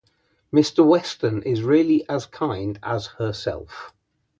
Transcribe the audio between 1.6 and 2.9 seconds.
really as kind